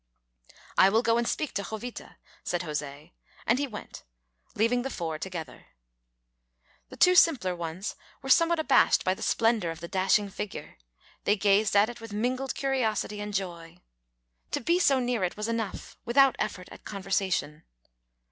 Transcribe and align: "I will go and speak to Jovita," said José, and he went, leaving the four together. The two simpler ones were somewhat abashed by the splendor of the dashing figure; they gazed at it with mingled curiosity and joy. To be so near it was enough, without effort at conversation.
"I 0.79 0.89
will 0.89 1.03
go 1.03 1.19
and 1.19 1.27
speak 1.27 1.53
to 1.53 1.61
Jovita," 1.63 2.15
said 2.43 2.61
José, 2.61 3.11
and 3.45 3.59
he 3.59 3.67
went, 3.67 4.01
leaving 4.55 4.81
the 4.81 4.89
four 4.89 5.19
together. 5.19 5.67
The 6.89 6.97
two 6.97 7.13
simpler 7.13 7.55
ones 7.55 7.95
were 8.23 8.29
somewhat 8.29 8.57
abashed 8.57 9.03
by 9.05 9.13
the 9.13 9.21
splendor 9.21 9.69
of 9.69 9.79
the 9.79 9.87
dashing 9.87 10.29
figure; 10.29 10.77
they 11.25 11.35
gazed 11.35 11.75
at 11.75 11.87
it 11.87 12.01
with 12.01 12.13
mingled 12.13 12.55
curiosity 12.55 13.21
and 13.21 13.31
joy. 13.31 13.77
To 14.49 14.59
be 14.59 14.79
so 14.79 14.99
near 14.99 15.23
it 15.23 15.37
was 15.37 15.47
enough, 15.47 15.97
without 16.03 16.35
effort 16.39 16.67
at 16.71 16.83
conversation. 16.83 17.61